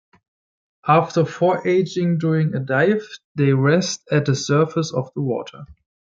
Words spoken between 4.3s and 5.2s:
surface of